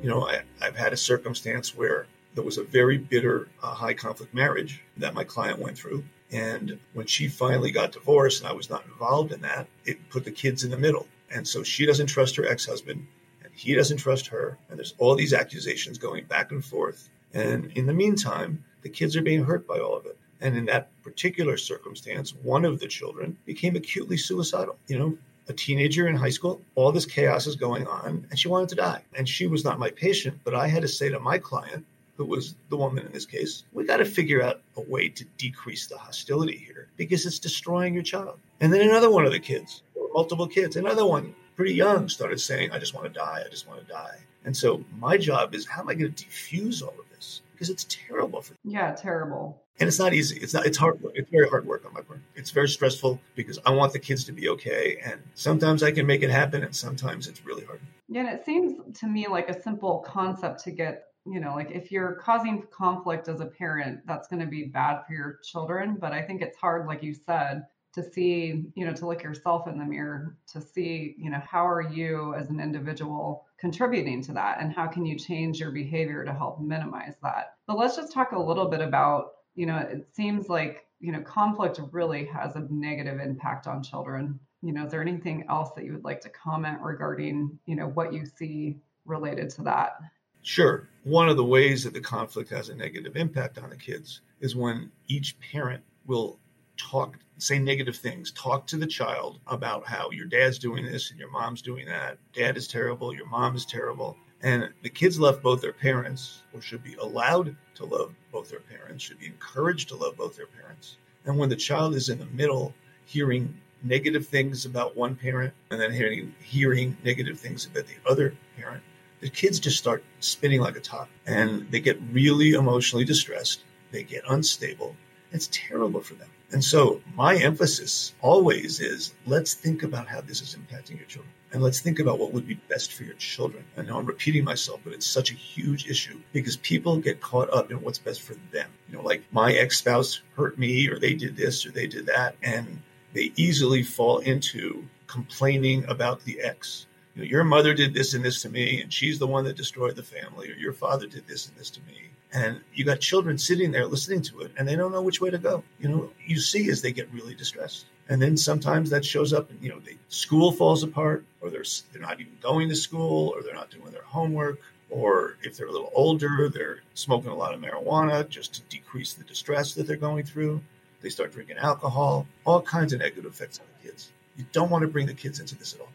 you 0.02 0.10
know, 0.10 0.28
I, 0.28 0.42
have 0.62 0.76
had 0.76 0.94
a 0.94 0.98
circumstance 0.98 1.76
where 1.76 2.08
there 2.36 2.44
was 2.44 2.58
a 2.58 2.64
very 2.64 2.98
bitter, 2.98 3.50
uh, 3.62 3.74
high 3.74 3.94
conflict 3.94 4.34
marriage 4.34 4.82
that 4.98 5.14
my 5.14 5.24
client 5.24 5.60
went 5.60 5.78
through. 5.78 6.04
And 6.32 6.80
when 6.94 7.08
she 7.08 7.28
finally 7.28 7.72
got 7.72 7.92
divorced 7.92 8.42
and 8.42 8.50
I 8.50 8.54
was 8.54 8.70
not 8.70 8.86
involved 8.86 9.32
in 9.32 9.42
that, 9.42 9.68
it 9.86 10.10
put 10.10 10.26
the 10.26 10.32
kids 10.32 10.64
in 10.64 10.72
the 10.72 10.78
middle. 10.78 11.08
And 11.32 11.48
so 11.48 11.64
she 11.64 11.86
doesn't 11.86 12.08
trust 12.08 12.36
her 12.38 12.46
ex 12.46 12.66
husband 12.66 13.06
and 13.44 13.54
he 13.54 13.76
doesn't 13.76 13.98
trust 13.98 14.28
her. 14.28 14.58
And 14.70 14.78
there's 14.78 14.94
all 15.00 15.16
these 15.16 15.34
accusations 15.34 15.98
going 15.98 16.26
back 16.26 16.52
and 16.52 16.64
forth. 16.64 17.10
And 17.34 17.72
in 17.76 17.86
the 17.86 17.94
meantime, 17.94 18.64
the 18.82 18.90
kids 18.90 19.16
are 19.16 19.22
being 19.22 19.44
hurt 19.44 19.68
by 19.68 19.80
all 19.80 19.96
of 19.96 20.06
it. 20.06 20.18
And 20.42 20.56
in 20.56 20.66
that 20.66 20.90
particular 21.04 21.58
circumstance, 21.58 22.34
one 22.34 22.64
of 22.64 22.80
the 22.80 22.88
children 22.88 23.38
became 23.46 23.76
acutely 23.76 24.18
suicidal. 24.18 24.78
You 24.88 25.00
know, 25.00 25.18
a 25.50 25.54
teenager 25.54 26.08
in 26.08 26.16
high 26.16 26.30
school. 26.30 26.62
All 26.76 26.92
this 26.92 27.06
chaos 27.06 27.48
is 27.48 27.56
going 27.56 27.88
on, 27.88 28.26
and 28.30 28.40
she 28.40 28.48
wanted 28.48 28.70
to 28.70 28.76
die. 28.76 29.02
And 29.16 29.28
she 29.28 29.48
was 29.48 29.66
not 29.66 29.80
my 29.80 29.90
patient, 29.90 30.40
but 30.44 30.56
I 30.56 30.68
had 30.68 30.84
to 30.84 30.88
say 30.88 31.10
to 31.10 31.20
my 31.20 31.38
client, 31.38 31.86
who 32.18 32.26
was 32.26 32.56
the 32.70 32.78
woman 32.78 33.06
in 33.06 33.12
this 33.12 33.26
case, 33.26 33.64
we 33.72 33.86
got 33.86 33.98
to 33.98 34.06
figure 34.06 34.44
out 34.44 34.62
a 34.76 34.82
way 34.82 35.08
to 35.08 35.26
decrease 35.38 35.88
the 35.88 35.98
hostility 35.98 36.58
here 36.58 36.88
because 36.98 37.26
it's 37.26 37.40
destroying 37.40 37.94
your 37.94 38.04
child. 38.04 38.38
And 38.60 38.74
then 38.74 38.82
another 38.82 39.10
one 39.10 39.26
of 39.26 39.32
the 39.32 39.40
kids, 39.40 39.84
multiple 40.14 40.48
kids, 40.48 40.76
another 40.76 41.06
one 41.06 41.34
pretty 41.56 41.74
young 41.74 42.10
started 42.10 42.40
saying, 42.40 42.72
I 42.72 42.78
just 42.78 42.94
want 42.94 43.08
to 43.08 43.14
die. 43.14 43.44
I 43.46 43.50
just 43.50 43.68
want 43.68 43.80
to 43.80 43.88
die. 43.88 44.18
And 44.44 44.56
so 44.56 44.84
my 44.98 45.18
job 45.18 45.56
is 45.56 45.66
how 45.66 45.82
am 45.82 45.90
I 45.90 45.94
going 45.94 46.14
to 46.14 46.26
defuse 46.26 46.82
all 46.82 46.94
of 47.00 47.10
this? 47.16 47.42
Because 47.54 47.70
it's 47.70 47.86
terrible 47.90 48.42
for 48.42 48.50
them. 48.50 48.60
Yeah, 48.66 48.92
terrible 48.92 49.62
and 49.80 49.88
it's 49.88 50.00
not 50.00 50.14
easy. 50.14 50.38
It's 50.38 50.54
not. 50.54 50.66
It's 50.66 50.78
hard. 50.78 51.02
Work. 51.02 51.14
It's 51.16 51.30
very 51.30 51.48
hard 51.48 51.66
work 51.66 51.86
on 51.86 51.94
my 51.94 52.02
part. 52.02 52.20
It's 52.36 52.52
very 52.52 52.68
stressful 52.68 53.20
because 53.36 53.60
I 53.66 53.72
want 53.72 53.94
the 53.94 54.00
kids 54.00 54.24
to 54.26 54.32
be 54.32 54.50
okay, 54.50 55.00
and 55.04 55.22
sometimes 55.36 55.84
I 55.84 55.92
can 55.92 56.06
make 56.06 56.22
it 56.22 56.30
happen, 56.30 56.64
and 56.64 56.76
sometimes 56.76 57.28
it's 57.28 57.46
really 57.46 57.66
hard. 57.66 57.80
Yeah, 58.08 58.22
and 58.22 58.30
it 58.30 58.46
seems 58.46 59.00
to 59.00 59.08
me 59.08 59.28
like 59.28 59.50
a 59.50 59.62
simple 59.62 60.00
concept 60.00 60.64
to 60.66 60.72
get. 60.72 61.06
You 61.26 61.40
know, 61.40 61.54
like 61.54 61.70
if 61.72 61.92
you're 61.92 62.14
causing 62.14 62.64
conflict 62.72 63.28
as 63.28 63.40
a 63.40 63.46
parent, 63.46 64.00
that's 64.08 64.28
going 64.28 64.40
to 64.40 64.48
be 64.48 64.64
bad 64.64 65.02
for 65.06 65.14
your 65.14 65.40
children. 65.44 65.98
But 66.00 66.12
I 66.12 66.22
think 66.22 66.42
it's 66.42 66.58
hard, 66.58 66.88
like 66.88 67.04
you 67.04 67.14
said, 67.14 67.66
to 67.94 68.04
see, 68.04 68.66
you 68.76 68.86
know, 68.86 68.94
to 68.94 69.08
look 69.08 69.22
yourself 69.22 69.68
in 69.68 69.78
the 69.78 69.86
mirror 69.86 70.38
to 70.54 70.62
see, 70.62 71.16
you 71.18 71.30
know, 71.30 71.42
how 71.46 71.68
are 71.68 71.82
you 71.82 72.34
as 72.36 72.50
an 72.50 72.60
individual 72.60 73.46
contributing 73.60 74.24
to 74.24 74.32
that 74.34 74.62
and 74.62 74.72
how 74.74 74.88
can 74.88 75.06
you 75.06 75.18
change 75.18 75.60
your 75.60 75.72
behavior 75.72 76.24
to 76.24 76.34
help 76.34 76.62
minimize 76.62 77.16
that. 77.22 77.56
But 77.68 77.78
let's 77.78 77.96
just 77.96 78.14
talk 78.14 78.32
a 78.32 78.40
little 78.40 78.70
bit 78.70 78.82
about 78.82 79.32
you 79.56 79.66
know, 79.66 79.78
it 79.78 80.08
seems 80.14 80.50
like, 80.50 80.86
you 81.00 81.12
know, 81.12 81.22
conflict 81.22 81.80
really 81.92 82.26
has 82.26 82.56
a 82.56 82.68
negative 82.70 83.20
impact 83.20 83.68
on 83.68 83.84
children. 83.84 84.40
You 84.62 84.74
know, 84.74 84.86
is 84.86 84.92
there 84.92 85.02
anything 85.02 85.46
else 85.50 85.70
that 85.76 85.86
you 85.86 85.94
would 85.94 86.04
like 86.04 86.22
to 86.22 86.30
comment 86.30 86.80
regarding, 86.82 87.58
you 87.66 87.76
know, 87.76 87.88
what 87.88 88.14
you 88.14 88.26
see 88.26 88.78
related 89.06 89.50
to 89.52 89.62
that? 89.64 90.00
Sure. 90.42 90.88
One 91.04 91.30
of 91.30 91.38
the 91.38 91.46
ways 91.46 91.84
that 91.84 91.94
the 91.94 92.02
conflict 92.02 92.50
has 92.50 92.70
a 92.70 92.76
negative 92.76 93.16
impact 93.16 93.58
on 93.58 93.70
the 93.70 93.76
kids 93.76 94.22
is 94.40 94.56
when 94.56 94.92
each 95.08 95.38
parent 95.40 95.84
will 96.06 96.40
talk, 96.78 97.18
say 97.38 97.60
negative 97.60 97.98
things, 97.98 98.32
talk 98.32 98.66
to 98.68 98.78
the 98.78 98.88
child 98.88 99.40
about 99.48 99.86
how 99.86 100.10
your 100.12 100.26
dad's 100.26 100.60
doing 100.60 100.86
this 100.86 101.12
and 101.12 101.20
your 101.20 101.30
mom's 101.30 101.62
doing 101.62 101.86
that. 101.86 102.18
Dad 102.34 102.58
is 102.58 102.68
terrible, 102.68 103.14
your 103.14 103.28
mom 103.28 103.56
is 103.56 103.66
terrible. 103.66 104.18
And 104.42 104.70
the 104.84 104.90
kids 104.90 105.20
love 105.20 105.42
both 105.42 105.62
their 105.62 105.74
parents, 105.74 106.44
or 106.54 106.62
should 106.62 106.84
be 106.84 106.96
allowed 106.96 107.56
to 107.76 107.86
love 107.86 108.14
both 108.32 108.50
their 108.50 108.62
parents, 108.62 109.04
should 109.04 109.20
be 109.20 109.26
encouraged 109.26 109.90
to 109.90 109.96
love 109.96 110.16
both 110.16 110.38
their 110.38 110.48
parents. 110.48 110.98
And 111.26 111.38
when 111.38 111.50
the 111.50 111.56
child 111.56 111.96
is 111.96 112.10
in 112.10 112.20
the 112.20 112.26
middle, 112.28 112.74
hearing 113.06 113.54
negative 113.84 114.28
things 114.28 114.66
about 114.66 114.96
one 114.96 115.16
parent 115.16 115.54
and 115.72 115.80
then 115.80 115.92
hearing 115.92 116.34
hearing 116.42 116.98
negative 117.04 117.40
things 117.40 117.66
about 117.66 117.86
the 117.88 118.10
other 118.10 118.34
parent, 118.58 118.84
the 119.20 119.30
kids 119.30 119.60
just 119.60 119.78
start 119.78 120.04
spinning 120.20 120.62
like 120.62 120.76
a 120.76 120.82
top 120.82 121.10
and 121.26 121.70
they 121.72 121.80
get 121.80 122.00
really 122.12 122.54
emotionally 122.54 123.06
distressed. 123.06 123.64
They 123.92 124.04
get 124.04 124.24
unstable. 124.30 124.96
It's 125.32 125.50
terrible 125.52 126.02
for 126.02 126.16
them. 126.16 126.30
And 126.52 126.64
so 126.64 127.02
my 127.16 127.36
emphasis 127.36 128.14
always 128.22 128.80
is 128.80 129.14
let's 129.28 129.54
think 129.54 129.84
about 129.84 130.08
how 130.08 130.22
this 130.22 130.42
is 130.42 130.56
impacting 130.56 130.98
your 130.98 131.06
children. 131.06 131.34
And 131.52 131.64
let's 131.64 131.80
think 131.80 132.00
about 132.00 132.20
what 132.20 132.34
would 132.34 132.48
be 132.48 132.56
best 132.70 132.94
for 132.94 133.04
your 133.04 133.16
children. 133.16 133.64
I 133.78 133.82
know 133.82 133.98
I'm 133.98 134.06
repeating 134.06 134.44
myself, 134.44 134.82
but 134.84 134.94
it's 134.94 135.06
such 135.06 135.32
a 135.32 135.36
huge 135.36 135.88
issue 135.88 136.20
because 136.32 136.58
people 136.58 136.98
get 136.98 137.22
caught 137.22 137.52
up 137.52 137.72
in 137.72 137.82
what's 137.82 138.00
best 138.00 138.22
for 138.22 138.36
them. 138.52 138.70
You 138.88 138.98
know, 138.98 139.04
like 139.04 139.24
my 139.32 139.54
ex 139.54 139.78
spouse 139.78 140.22
hurt 140.36 140.58
me, 140.60 140.88
or 140.90 141.00
they 141.00 141.14
did 141.14 141.36
this, 141.36 141.66
or 141.66 141.72
they 141.72 141.88
did 141.88 142.08
that. 142.08 142.36
And 142.44 142.82
they 143.14 143.32
easily 143.36 143.84
fall 143.84 144.20
into 144.20 144.86
complaining 145.08 145.86
about 145.86 146.24
the 146.24 146.42
ex. 146.42 146.86
Know, 147.20 147.26
your 147.26 147.44
mother 147.44 147.74
did 147.74 147.94
this 147.94 148.14
and 148.14 148.24
this 148.24 148.42
to 148.44 148.50
me, 148.50 148.82
and 148.82 148.94
she's 148.94 149.20
the 149.20 149.28
one 149.28 149.44
that 149.44 149.58
destroyed 149.58 149.96
the 149.96 150.04
family, 150.04 150.50
or 150.50 150.56
your 150.56 150.74
father 150.74 151.06
did 151.06 151.28
this 151.28 151.48
and 151.48 151.58
this 151.58 151.70
to 151.72 151.82
me. 151.82 152.10
And 152.32 152.62
you 152.74 152.86
got 152.86 153.00
children 153.00 153.38
sitting 153.38 153.72
there 153.72 153.86
listening 153.86 154.22
to 154.24 154.42
it 154.42 154.52
and 154.56 154.68
they 154.68 154.76
don't 154.76 154.92
know 154.92 155.02
which 155.02 155.20
way 155.20 155.32
to 155.32 155.40
go. 155.40 155.64
You 155.80 155.90
know 155.90 156.12
you 156.26 156.40
see 156.40 156.70
as 156.70 156.82
they 156.82 156.92
get 156.92 157.12
really 157.12 157.34
distressed. 157.34 157.88
And 158.08 158.22
then 158.22 158.38
sometimes 158.38 158.92
that 158.92 159.04
shows 159.04 159.34
up 159.34 159.50
and 159.50 159.60
you 159.64 159.70
know 159.70 159.80
the 159.80 159.98
school 160.10 160.52
falls 160.52 160.84
apart 160.84 161.26
or 161.42 161.50
they're 161.50 161.66
they're 161.92 162.02
not 162.02 162.22
even 162.22 162.38
going 162.40 162.70
to 162.70 162.76
school 162.76 163.34
or 163.36 163.42
they're 163.42 163.56
not 163.56 163.72
doing 163.72 163.92
their 163.92 164.04
homework 164.04 164.62
or 164.92 165.38
if 165.42 165.58
they're 165.58 165.68
a 165.68 165.72
little 165.72 165.92
older 165.94 166.50
they're 166.54 166.82
smoking 166.94 167.32
a 167.32 167.36
lot 167.36 167.54
of 167.54 167.62
marijuana 167.62 168.30
just 168.30 168.54
to 168.54 168.62
decrease 168.70 169.14
the 169.14 169.24
distress 169.24 169.74
that 169.74 169.88
they're 169.88 169.98
going 169.98 170.24
through. 170.24 170.62
They 171.02 171.10
start 171.10 171.34
drinking 171.34 171.58
alcohol. 171.58 172.28
All 172.46 172.62
kinds 172.62 172.94
of 172.94 173.00
negative 173.00 173.26
effects 173.26 173.60
on 173.60 173.66
the 173.82 173.90
kids. 173.90 174.12
You 174.38 174.46
don't 174.52 174.70
want 174.70 174.84
to 174.84 174.88
bring 174.88 175.08
the 175.08 175.16
kids 175.16 175.40
into 175.40 175.56
this 175.56 175.74
at 175.74 175.82
all 175.82 175.90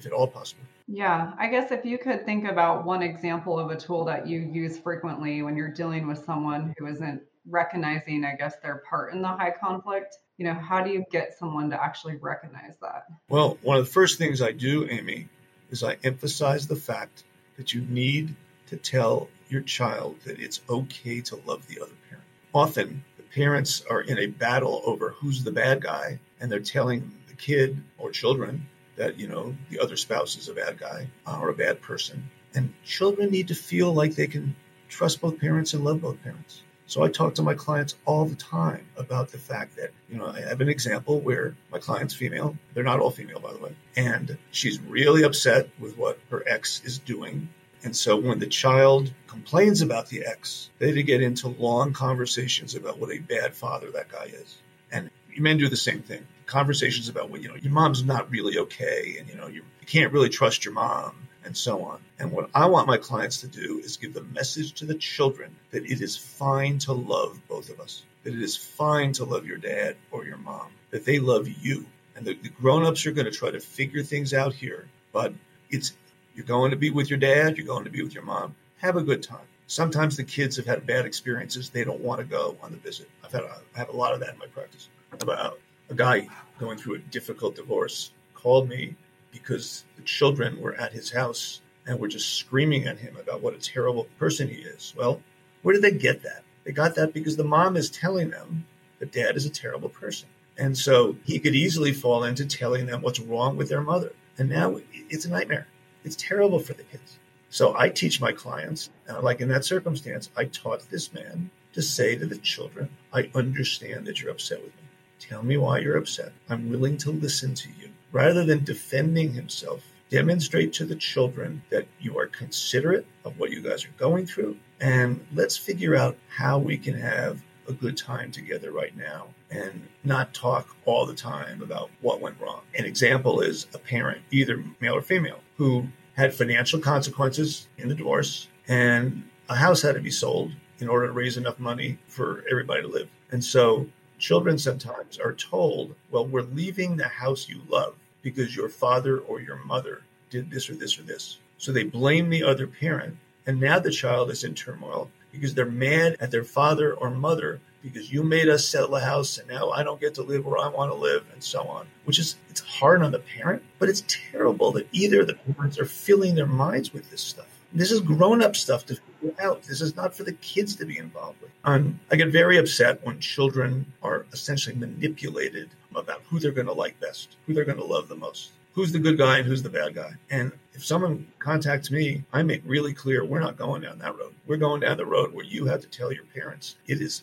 if 0.00 0.06
at 0.06 0.12
all 0.12 0.26
possible 0.26 0.64
yeah, 0.92 1.34
I 1.38 1.46
guess 1.46 1.70
if 1.70 1.84
you 1.84 1.98
could 1.98 2.24
think 2.24 2.48
about 2.48 2.84
one 2.84 3.00
example 3.00 3.60
of 3.60 3.70
a 3.70 3.76
tool 3.76 4.04
that 4.06 4.26
you 4.26 4.40
use 4.40 4.76
frequently 4.76 5.40
when 5.40 5.56
you're 5.56 5.70
dealing 5.70 6.08
with 6.08 6.24
someone 6.24 6.74
who 6.78 6.86
isn't 6.86 7.22
recognizing, 7.48 8.24
I 8.24 8.34
guess, 8.34 8.56
their 8.56 8.82
part 8.88 9.14
in 9.14 9.22
the 9.22 9.28
high 9.28 9.52
conflict, 9.52 10.16
you 10.36 10.44
know, 10.44 10.54
how 10.54 10.82
do 10.82 10.90
you 10.90 11.04
get 11.12 11.38
someone 11.38 11.70
to 11.70 11.80
actually 11.80 12.16
recognize 12.16 12.74
that? 12.82 13.06
Well, 13.28 13.56
one 13.62 13.78
of 13.78 13.84
the 13.84 13.90
first 13.90 14.18
things 14.18 14.42
I 14.42 14.50
do, 14.50 14.88
Amy, 14.90 15.28
is 15.70 15.84
I 15.84 15.96
emphasize 16.02 16.66
the 16.66 16.74
fact 16.74 17.22
that 17.56 17.72
you 17.72 17.82
need 17.82 18.34
to 18.66 18.76
tell 18.76 19.28
your 19.48 19.62
child 19.62 20.16
that 20.24 20.40
it's 20.40 20.60
okay 20.68 21.20
to 21.20 21.36
love 21.46 21.68
the 21.68 21.80
other 21.80 21.92
parent. 22.08 22.26
Often, 22.52 23.04
the 23.16 23.22
parents 23.22 23.84
are 23.88 24.00
in 24.00 24.18
a 24.18 24.26
battle 24.26 24.82
over 24.84 25.10
who's 25.10 25.44
the 25.44 25.52
bad 25.52 25.82
guy, 25.82 26.18
and 26.40 26.50
they're 26.50 26.58
telling 26.58 27.12
the 27.28 27.34
kid 27.34 27.80
or 27.96 28.10
children 28.10 28.66
that 29.00 29.18
you 29.18 29.26
know 29.26 29.56
the 29.70 29.80
other 29.80 29.96
spouse 29.96 30.36
is 30.36 30.48
a 30.48 30.52
bad 30.52 30.78
guy 30.78 31.08
uh, 31.26 31.38
or 31.40 31.48
a 31.48 31.54
bad 31.54 31.80
person. 31.80 32.30
And 32.54 32.74
children 32.84 33.30
need 33.30 33.48
to 33.48 33.54
feel 33.54 33.94
like 33.94 34.14
they 34.14 34.26
can 34.26 34.54
trust 34.88 35.22
both 35.22 35.40
parents 35.40 35.72
and 35.72 35.82
love 35.82 36.02
both 36.02 36.22
parents. 36.22 36.62
So 36.86 37.02
i 37.02 37.08
talk 37.08 37.34
to 37.36 37.42
my 37.42 37.54
clients 37.54 37.96
all 38.04 38.24
the 38.26 38.34
time 38.34 38.84
about 38.96 39.30
the 39.30 39.38
fact 39.38 39.76
that 39.76 39.90
you 40.10 40.18
know 40.18 40.26
i 40.26 40.40
have 40.40 40.60
an 40.60 40.68
example 40.68 41.20
where 41.20 41.56
my 41.72 41.78
client's 41.78 42.14
female. 42.14 42.56
They're 42.74 42.90
not 42.92 43.00
all 43.00 43.10
female 43.10 43.40
by 43.40 43.52
the 43.54 43.58
way. 43.58 43.74
And 43.96 44.36
she's 44.50 44.78
really 44.80 45.22
upset 45.22 45.70
with 45.78 45.96
what 45.96 46.18
her 46.30 46.42
ex 46.46 46.82
is 46.84 46.98
doing. 46.98 47.48
And 47.82 47.96
so 47.96 48.20
when 48.20 48.38
the 48.38 48.52
child 48.64 49.14
complains 49.26 49.80
about 49.80 50.08
the 50.10 50.26
ex, 50.26 50.68
they 50.78 51.02
get 51.02 51.22
into 51.22 51.48
long 51.48 51.94
conversations 51.94 52.74
about 52.74 52.98
what 52.98 53.10
a 53.10 53.18
bad 53.18 53.54
father 53.54 53.90
that 53.92 54.10
guy 54.10 54.26
is. 54.42 54.58
And 54.92 55.08
men 55.38 55.56
do 55.56 55.70
the 55.70 55.84
same 55.88 56.02
thing 56.02 56.26
conversations 56.50 57.08
about 57.08 57.30
well, 57.30 57.40
you 57.40 57.48
know, 57.48 57.54
your 57.54 57.72
mom's 57.72 58.04
not 58.04 58.30
really 58.30 58.58
okay, 58.58 59.16
and 59.18 59.28
you 59.28 59.36
know, 59.36 59.46
you, 59.46 59.62
can't 59.86 60.12
really 60.12 60.28
trust 60.28 60.64
your 60.64 60.74
mom. 60.74 61.14
and 61.44 61.56
so 61.56 61.82
on. 61.82 62.00
And 62.18 62.30
what 62.30 62.50
I 62.54 62.66
want 62.66 62.86
my 62.86 62.98
clients 62.98 63.40
to 63.40 63.48
do 63.48 63.80
is 63.82 63.96
give 63.96 64.12
the 64.14 64.22
message 64.22 64.74
to 64.74 64.84
the 64.84 64.94
children 64.94 65.56
that 65.70 65.84
it 65.84 66.00
is 66.00 66.16
fine 66.16 66.78
to 66.80 66.92
love 66.92 67.40
both 67.48 67.70
of 67.70 67.80
us, 67.80 68.04
that 68.24 68.34
it 68.34 68.42
is 68.42 68.56
fine 68.56 69.12
to 69.14 69.24
love 69.24 69.46
your 69.46 69.56
dad 69.56 69.96
or 70.10 70.24
your 70.26 70.36
mom, 70.36 70.68
that 70.90 71.04
they 71.04 71.18
love 71.18 71.48
you. 71.48 71.86
And 72.14 72.26
the, 72.26 72.34
the 72.34 72.50
grown-ups 72.50 73.06
are 73.06 73.12
going 73.12 73.24
to 73.24 73.32
try 73.32 73.50
to 73.50 73.58
figure 73.58 74.02
things 74.02 74.34
out 74.34 74.52
here, 74.52 74.88
but 75.12 75.32
it's 75.70 75.96
you're 76.34 76.46
going 76.46 76.70
to 76.72 76.76
be 76.76 76.90
with 76.90 77.08
your 77.10 77.18
dad, 77.18 77.56
you're 77.56 77.66
going 77.66 77.84
to 77.84 77.90
be 77.90 78.02
with 78.02 78.14
your 78.14 78.24
mom. 78.24 78.54
Have 78.78 78.96
a 78.96 79.02
good 79.02 79.22
time. 79.22 79.46
Sometimes 79.66 80.16
the 80.16 80.24
kids 80.24 80.56
have 80.56 80.66
had 80.66 80.86
bad 80.86 81.06
experiences. 81.06 81.70
They 81.70 81.84
don't 81.84 82.00
want 82.00 82.20
to 82.20 82.26
go 82.26 82.56
on 82.62 82.70
the 82.72 82.78
visit. 82.78 83.08
I've 83.24 83.32
had 83.32 83.42
a, 83.42 83.56
I 83.74 83.78
have 83.78 83.88
a 83.88 83.96
lot 83.96 84.12
of 84.14 84.20
that 84.20 84.34
in 84.34 84.38
my 84.38 84.46
practice. 84.46 84.88
About 85.12 85.58
a 85.90 85.94
guy 85.94 86.28
going 86.58 86.78
through 86.78 86.94
a 86.94 86.98
difficult 86.98 87.56
divorce 87.56 88.12
called 88.34 88.68
me 88.68 88.94
because 89.32 89.84
the 89.96 90.02
children 90.02 90.60
were 90.60 90.74
at 90.74 90.92
his 90.92 91.10
house 91.10 91.60
and 91.86 91.98
were 91.98 92.08
just 92.08 92.36
screaming 92.36 92.86
at 92.86 92.98
him 92.98 93.16
about 93.16 93.42
what 93.42 93.54
a 93.54 93.58
terrible 93.58 94.04
person 94.18 94.48
he 94.48 94.56
is. 94.56 94.94
Well, 94.96 95.20
where 95.62 95.74
did 95.74 95.82
they 95.82 95.98
get 95.98 96.22
that? 96.22 96.44
They 96.64 96.72
got 96.72 96.94
that 96.94 97.12
because 97.12 97.36
the 97.36 97.44
mom 97.44 97.76
is 97.76 97.90
telling 97.90 98.30
them 98.30 98.66
that 98.98 99.12
dad 99.12 99.36
is 99.36 99.46
a 99.46 99.50
terrible 99.50 99.88
person. 99.88 100.28
And 100.56 100.76
so 100.76 101.16
he 101.24 101.38
could 101.38 101.54
easily 101.54 101.92
fall 101.92 102.24
into 102.24 102.46
telling 102.46 102.86
them 102.86 103.02
what's 103.02 103.20
wrong 103.20 103.56
with 103.56 103.68
their 103.68 103.80
mother. 103.80 104.12
And 104.38 104.48
now 104.48 104.78
it's 105.08 105.24
a 105.24 105.30
nightmare. 105.30 105.66
It's 106.04 106.16
terrible 106.16 106.60
for 106.60 106.74
the 106.74 106.82
kids. 106.84 107.18
So 107.48 107.76
I 107.76 107.88
teach 107.88 108.20
my 108.20 108.32
clients, 108.32 108.90
uh, 109.08 109.20
like 109.22 109.40
in 109.40 109.48
that 109.48 109.64
circumstance, 109.64 110.30
I 110.36 110.44
taught 110.44 110.88
this 110.90 111.12
man 111.12 111.50
to 111.72 111.82
say 111.82 112.14
to 112.14 112.26
the 112.26 112.38
children, 112.38 112.90
I 113.12 113.30
understand 113.34 114.06
that 114.06 114.20
you're 114.20 114.30
upset 114.30 114.62
with 114.62 114.74
me. 114.76 114.79
Tell 115.20 115.42
me 115.42 115.56
why 115.56 115.78
you're 115.78 115.98
upset. 115.98 116.32
I'm 116.48 116.70
willing 116.70 116.96
to 116.98 117.12
listen 117.12 117.54
to 117.54 117.68
you. 117.68 117.90
Rather 118.10 118.44
than 118.44 118.64
defending 118.64 119.34
himself, 119.34 119.84
demonstrate 120.08 120.72
to 120.72 120.84
the 120.84 120.96
children 120.96 121.62
that 121.70 121.86
you 122.00 122.18
are 122.18 122.26
considerate 122.26 123.06
of 123.24 123.38
what 123.38 123.50
you 123.50 123.60
guys 123.60 123.84
are 123.84 123.94
going 123.96 124.26
through. 124.26 124.56
And 124.80 125.24
let's 125.32 125.56
figure 125.56 125.94
out 125.94 126.16
how 126.28 126.58
we 126.58 126.76
can 126.76 126.94
have 126.94 127.42
a 127.68 127.72
good 127.72 127.96
time 127.96 128.32
together 128.32 128.72
right 128.72 128.96
now 128.96 129.28
and 129.50 129.86
not 130.02 130.34
talk 130.34 130.74
all 130.86 131.06
the 131.06 131.14
time 131.14 131.62
about 131.62 131.90
what 132.00 132.20
went 132.20 132.40
wrong. 132.40 132.62
An 132.76 132.84
example 132.84 133.40
is 133.40 133.66
a 133.74 133.78
parent, 133.78 134.22
either 134.30 134.64
male 134.80 134.96
or 134.96 135.02
female, 135.02 135.40
who 135.56 135.86
had 136.14 136.34
financial 136.34 136.80
consequences 136.80 137.68
in 137.78 137.88
the 137.88 137.94
divorce 137.94 138.48
and 138.66 139.22
a 139.48 139.54
house 139.56 139.82
had 139.82 139.94
to 139.94 140.00
be 140.00 140.10
sold 140.10 140.52
in 140.78 140.88
order 140.88 141.06
to 141.06 141.12
raise 141.12 141.36
enough 141.36 141.58
money 141.58 141.98
for 142.06 142.44
everybody 142.50 142.82
to 142.82 142.88
live. 142.88 143.08
And 143.30 143.44
so 143.44 143.86
children 144.20 144.58
sometimes 144.58 145.18
are 145.18 145.32
told, 145.32 145.96
well, 146.10 146.26
we're 146.26 146.42
leaving 146.42 146.96
the 146.96 147.08
house 147.08 147.48
you 147.48 147.62
love 147.68 147.96
because 148.22 148.54
your 148.54 148.68
father 148.68 149.18
or 149.18 149.40
your 149.40 149.56
mother 149.64 150.02
did 150.28 150.50
this 150.50 150.70
or 150.70 150.74
this 150.74 150.98
or 150.98 151.02
this. 151.02 151.38
So 151.58 151.72
they 151.72 151.84
blame 151.84 152.30
the 152.30 152.44
other 152.44 152.66
parent. 152.66 153.16
And 153.46 153.60
now 153.60 153.78
the 153.78 153.90
child 153.90 154.30
is 154.30 154.44
in 154.44 154.54
turmoil 154.54 155.10
because 155.32 155.54
they're 155.54 155.66
mad 155.66 156.16
at 156.20 156.30
their 156.30 156.44
father 156.44 156.92
or 156.92 157.10
mother 157.10 157.60
because 157.82 158.12
you 158.12 158.22
made 158.22 158.48
us 158.48 158.68
sell 158.68 158.88
the 158.88 159.00
house 159.00 159.38
and 159.38 159.48
now 159.48 159.70
I 159.70 159.82
don't 159.82 160.00
get 160.00 160.14
to 160.14 160.22
live 160.22 160.44
where 160.44 160.58
I 160.58 160.68
want 160.68 160.92
to 160.92 160.94
live 160.94 161.24
and 161.32 161.42
so 161.42 161.62
on. 161.62 161.86
Which 162.04 162.18
is 162.18 162.36
it's 162.50 162.60
hard 162.60 163.02
on 163.02 163.12
the 163.12 163.18
parent, 163.18 163.62
but 163.78 163.88
it's 163.88 164.04
terrible 164.06 164.72
that 164.72 164.88
either 164.92 165.24
the 165.24 165.34
parents 165.34 165.78
are 165.78 165.86
filling 165.86 166.34
their 166.34 166.46
minds 166.46 166.92
with 166.92 167.10
this 167.10 167.22
stuff. 167.22 167.46
This 167.72 167.90
is 167.90 168.00
grown 168.00 168.42
up 168.42 168.56
stuff 168.56 168.84
to 168.86 168.98
out. 169.42 169.62
This 169.62 169.80
is 169.80 169.96
not 169.96 170.14
for 170.14 170.24
the 170.24 170.32
kids 170.34 170.74
to 170.76 170.84
be 170.84 170.98
involved 170.98 171.40
with. 171.40 171.50
Um, 171.64 172.00
I 172.10 172.16
get 172.16 172.28
very 172.28 172.58
upset 172.58 173.04
when 173.04 173.20
children 173.20 173.86
are 174.02 174.26
essentially 174.32 174.76
manipulated 174.76 175.70
about 175.94 176.22
who 176.28 176.38
they're 176.38 176.52
going 176.52 176.66
to 176.66 176.72
like 176.72 176.98
best, 177.00 177.36
who 177.46 177.54
they're 177.54 177.64
going 177.64 177.78
to 177.78 177.84
love 177.84 178.08
the 178.08 178.16
most, 178.16 178.50
who's 178.74 178.92
the 178.92 178.98
good 178.98 179.18
guy 179.18 179.38
and 179.38 179.46
who's 179.46 179.62
the 179.62 179.70
bad 179.70 179.94
guy. 179.94 180.12
And 180.30 180.52
if 180.74 180.84
someone 180.84 181.26
contacts 181.38 181.90
me, 181.90 182.22
I 182.32 182.42
make 182.42 182.62
really 182.64 182.94
clear 182.94 183.24
we're 183.24 183.40
not 183.40 183.56
going 183.56 183.82
down 183.82 183.98
that 183.98 184.16
road. 184.16 184.34
We're 184.46 184.56
going 184.56 184.80
down 184.80 184.96
the 184.96 185.06
road 185.06 185.34
where 185.34 185.44
you 185.44 185.66
have 185.66 185.80
to 185.82 185.88
tell 185.88 186.12
your 186.12 186.24
parents 186.24 186.76
it 186.86 187.00
is, 187.00 187.22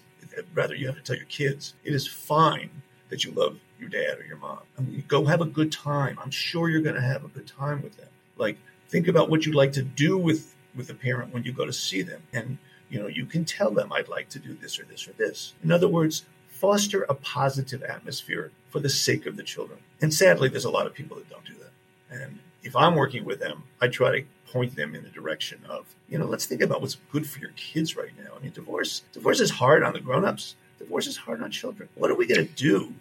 rather, 0.53 0.75
you 0.75 0.87
have 0.87 0.97
to 0.97 1.01
tell 1.01 1.15
your 1.15 1.25
kids 1.25 1.73
it 1.83 1.93
is 1.93 2.07
fine 2.07 2.69
that 3.09 3.23
you 3.23 3.31
love 3.31 3.57
your 3.79 3.89
dad 3.89 4.19
or 4.19 4.25
your 4.25 4.37
mom. 4.37 4.59
I 4.77 4.81
mean, 4.81 5.03
go 5.07 5.25
have 5.25 5.41
a 5.41 5.45
good 5.45 5.71
time. 5.71 6.17
I'm 6.21 6.31
sure 6.31 6.69
you're 6.69 6.81
going 6.81 6.95
to 6.95 7.01
have 7.01 7.23
a 7.23 7.29
good 7.29 7.47
time 7.47 7.81
with 7.81 7.95
them. 7.95 8.09
Like, 8.37 8.57
think 8.89 9.07
about 9.07 9.29
what 9.29 9.45
you'd 9.45 9.55
like 9.55 9.71
to 9.73 9.83
do 9.83 10.17
with 10.17 10.55
with 10.77 10.89
a 10.89 10.93
parent 10.93 11.33
when 11.33 11.43
you 11.43 11.51
go 11.51 11.65
to 11.65 11.73
see 11.73 12.01
them. 12.01 12.21
And 12.31 12.57
you 12.89 12.99
know 12.99 13.07
you 13.07 13.25
can 13.25 13.45
tell 13.45 13.71
them 13.71 13.91
i'd 13.93 14.07
like 14.07 14.29
to 14.29 14.39
do 14.39 14.53
this 14.53 14.79
or 14.79 14.85
this 14.85 15.07
or 15.07 15.13
this. 15.13 15.53
In 15.63 15.71
other 15.71 15.87
words 15.87 16.25
foster 16.49 17.03
a 17.03 17.13
positive 17.13 17.83
atmosphere 17.83 18.51
for 18.69 18.79
the 18.79 18.89
sake 18.89 19.27
of 19.27 19.37
the 19.37 19.43
children. 19.43 19.79
And 20.01 20.13
sadly 20.13 20.49
there's 20.49 20.65
a 20.65 20.71
lot 20.71 20.87
of 20.87 20.93
people 20.93 21.17
that 21.17 21.29
don't 21.29 21.45
do 21.45 21.53
that. 21.59 22.21
And 22.21 22.39
if 22.63 22.75
i'm 22.75 22.95
working 22.95 23.25
with 23.25 23.39
them 23.39 23.63
i 23.81 23.87
try 23.87 24.19
to 24.19 24.25
point 24.51 24.75
them 24.75 24.95
in 24.95 25.03
the 25.03 25.09
direction 25.09 25.59
of 25.69 25.85
you 26.09 26.17
know 26.17 26.25
let's 26.25 26.45
think 26.45 26.61
about 26.61 26.81
what's 26.81 26.97
good 27.11 27.27
for 27.27 27.39
your 27.39 27.51
kids 27.51 27.95
right 27.95 28.11
now. 28.17 28.31
I 28.35 28.39
mean 28.41 28.51
divorce 28.51 29.03
divorce 29.13 29.39
is 29.39 29.51
hard 29.51 29.83
on 29.83 29.93
the 29.93 29.99
grown-ups. 29.99 30.55
Divorce 30.79 31.07
is 31.07 31.17
hard 31.17 31.41
on 31.41 31.49
children. 31.51 31.89
What 31.95 32.11
are 32.11 32.15
we 32.15 32.27
going 32.27 32.45
to 32.45 32.53
do 32.53 32.93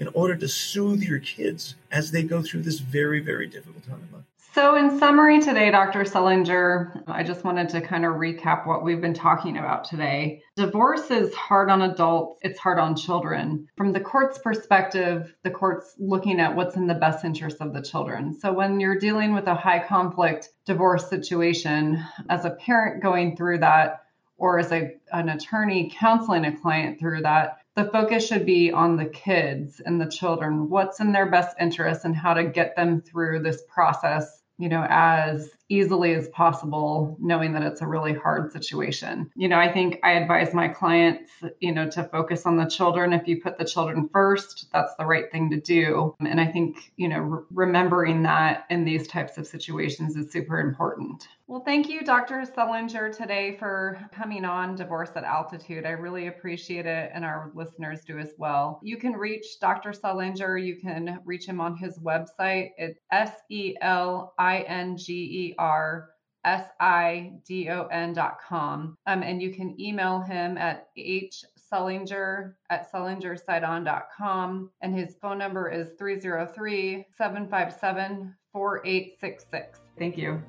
in 0.00 0.08
order 0.08 0.34
to 0.34 0.48
soothe 0.48 1.02
your 1.02 1.20
kids 1.20 1.76
as 1.92 2.10
they 2.10 2.24
go 2.24 2.42
through 2.42 2.62
this 2.62 2.80
very 2.80 3.20
very 3.20 3.46
difficult 3.46 3.86
time 3.86 4.02
in 4.08 4.16
life 4.16 4.24
so, 4.52 4.74
in 4.74 4.98
summary 4.98 5.40
today, 5.40 5.70
Dr. 5.70 6.00
Selinger, 6.00 7.04
I 7.06 7.22
just 7.22 7.44
wanted 7.44 7.68
to 7.68 7.80
kind 7.80 8.04
of 8.04 8.14
recap 8.14 8.66
what 8.66 8.82
we've 8.82 9.00
been 9.00 9.14
talking 9.14 9.56
about 9.58 9.84
today. 9.84 10.42
Divorce 10.56 11.08
is 11.12 11.32
hard 11.34 11.70
on 11.70 11.82
adults, 11.82 12.40
it's 12.42 12.58
hard 12.58 12.80
on 12.80 12.96
children. 12.96 13.68
From 13.76 13.92
the 13.92 14.00
court's 14.00 14.38
perspective, 14.38 15.32
the 15.44 15.50
court's 15.50 15.94
looking 16.00 16.40
at 16.40 16.56
what's 16.56 16.74
in 16.74 16.88
the 16.88 16.94
best 16.94 17.24
interest 17.24 17.58
of 17.60 17.72
the 17.72 17.80
children. 17.80 18.36
So, 18.40 18.52
when 18.52 18.80
you're 18.80 18.98
dealing 18.98 19.34
with 19.34 19.46
a 19.46 19.54
high 19.54 19.86
conflict 19.86 20.48
divorce 20.66 21.08
situation, 21.08 22.04
as 22.28 22.44
a 22.44 22.50
parent 22.50 23.04
going 23.04 23.36
through 23.36 23.58
that, 23.58 24.02
or 24.36 24.58
as 24.58 24.72
a, 24.72 24.96
an 25.12 25.28
attorney 25.28 25.92
counseling 25.96 26.44
a 26.44 26.56
client 26.60 26.98
through 26.98 27.22
that, 27.22 27.59
the 27.80 27.90
focus 27.90 28.26
should 28.26 28.44
be 28.44 28.70
on 28.70 28.96
the 28.96 29.06
kids 29.06 29.80
and 29.80 29.98
the 30.00 30.06
children, 30.06 30.68
what's 30.68 31.00
in 31.00 31.12
their 31.12 31.30
best 31.30 31.56
interest 31.58 32.04
and 32.04 32.14
how 32.14 32.34
to 32.34 32.44
get 32.44 32.76
them 32.76 33.00
through 33.00 33.42
this 33.42 33.62
process 33.68 34.40
you 34.60 34.68
know, 34.68 34.86
as 34.90 35.48
easily 35.70 36.12
as 36.14 36.28
possible, 36.28 37.16
knowing 37.20 37.52
that 37.52 37.62
it's 37.62 37.80
a 37.80 37.86
really 37.86 38.12
hard 38.12 38.52
situation. 38.52 39.30
You 39.36 39.48
know, 39.48 39.58
I 39.58 39.72
think 39.72 40.00
I 40.02 40.12
advise 40.12 40.52
my 40.52 40.68
clients, 40.68 41.30
you 41.60 41.72
know, 41.72 41.88
to 41.90 42.04
focus 42.04 42.44
on 42.44 42.56
the 42.56 42.66
children. 42.66 43.12
If 43.12 43.26
you 43.28 43.40
put 43.40 43.56
the 43.56 43.64
children 43.64 44.10
first, 44.12 44.68
that's 44.72 44.94
the 44.98 45.06
right 45.06 45.30
thing 45.30 45.50
to 45.50 45.60
do. 45.60 46.14
And 46.20 46.40
I 46.40 46.46
think, 46.46 46.92
you 46.96 47.08
know, 47.08 47.20
re- 47.20 47.44
remembering 47.52 48.24
that 48.24 48.66
in 48.68 48.84
these 48.84 49.06
types 49.06 49.38
of 49.38 49.46
situations 49.46 50.16
is 50.16 50.30
super 50.32 50.60
important. 50.60 51.28
Well, 51.50 51.64
thank 51.64 51.88
you, 51.88 52.02
Dr. 52.02 52.44
Selinger, 52.44 53.10
today 53.10 53.56
for 53.58 54.00
coming 54.12 54.44
on 54.44 54.76
Divorce 54.76 55.10
at 55.16 55.24
Altitude. 55.24 55.84
I 55.84 55.90
really 55.90 56.28
appreciate 56.28 56.86
it, 56.86 57.10
and 57.12 57.24
our 57.24 57.50
listeners 57.54 58.04
do 58.04 58.20
as 58.20 58.34
well. 58.38 58.78
You 58.84 58.96
can 58.96 59.14
reach 59.14 59.58
Dr. 59.60 59.90
Selinger. 59.90 60.64
You 60.64 60.76
can 60.76 61.18
reach 61.24 61.46
him 61.46 61.60
on 61.60 61.76
his 61.76 61.98
website. 61.98 62.70
It's 62.78 63.00
S 63.10 63.32
E 63.48 63.74
L 63.80 64.32
I 64.38 64.60
N 64.60 64.96
G 64.96 65.12
E 65.12 65.54
R 65.60 66.10
S 66.44 66.66
I 66.80 67.32
D 67.46 67.68
O 67.68 67.86
N 67.86 68.12
dot 68.12 68.38
com. 68.40 68.96
Um, 69.06 69.22
and 69.22 69.42
you 69.42 69.52
can 69.52 69.78
email 69.80 70.20
him 70.20 70.56
at 70.58 70.88
H 70.96 71.44
Selinger 71.70 72.54
at 72.70 72.90
selingersidon.com. 72.90 74.70
And 74.80 74.94
his 74.94 75.16
phone 75.20 75.38
number 75.38 75.70
is 75.70 75.90
303 75.98 77.06
757 77.16 78.34
4866. 78.52 79.80
Thank 79.98 80.16
you. 80.16 80.42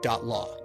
dot 0.00 0.24
law. 0.24 0.61